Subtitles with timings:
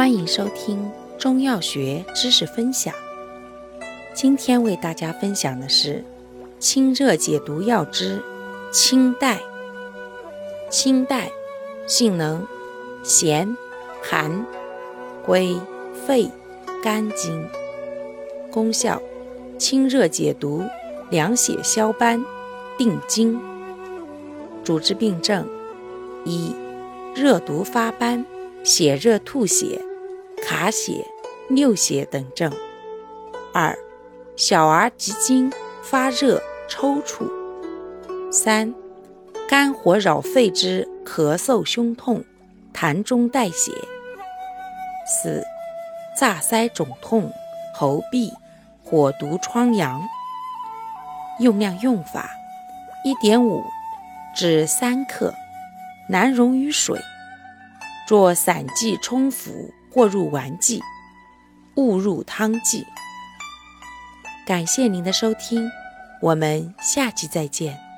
[0.00, 2.94] 欢迎收听中药学知识分享。
[4.14, 6.02] 今天为大家分享的是
[6.58, 8.18] 清热解毒药之
[8.72, 9.38] 清代。
[10.70, 11.30] 清代
[11.86, 12.46] 性能
[13.02, 13.54] 咸、
[14.02, 14.46] 寒，
[15.22, 15.54] 归
[16.06, 16.30] 肺、
[16.82, 17.46] 肝经。
[18.50, 19.02] 功效
[19.58, 20.64] 清热解毒、
[21.10, 22.24] 凉血消斑、
[22.78, 23.38] 定惊。
[24.64, 25.46] 主治病症
[26.24, 26.54] 一。
[27.14, 28.24] 热毒发斑、
[28.64, 29.78] 血热吐血、
[30.50, 31.06] 卡血、
[31.48, 32.50] 尿血等症；
[33.54, 33.78] 二、
[34.34, 35.48] 小儿急惊、
[35.80, 37.30] 发热、抽搐；
[38.32, 38.74] 三、
[39.48, 42.24] 肝火扰肺之咳嗽、胸痛、
[42.74, 43.70] 痰中带血；
[45.06, 45.44] 四、
[46.18, 47.30] 炸腮肿痛、
[47.72, 48.32] 喉痹、
[48.82, 50.02] 火毒疮疡。
[51.38, 52.28] 用量用法：
[53.04, 53.62] 一点五
[54.34, 55.32] 至三克。
[56.08, 56.98] 难溶于水，
[58.08, 60.80] 做散剂冲服或入丸剂，
[61.74, 62.86] 勿入汤剂。
[64.46, 65.70] 感谢您的收听，
[66.22, 67.89] 我们下期再见。